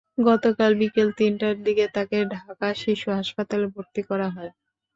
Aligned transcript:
গতকাল 0.21 0.71
বিকেল 0.81 1.07
তিনটার 1.17 1.55
দিকে 1.65 1.85
তাকে 1.95 2.17
ঢাকা 2.35 2.67
শিশু 2.81 3.07
হাসপাতালে 3.17 3.67
ভর্তি 3.75 4.01
করা 4.09 4.27
হয়। 4.35 4.51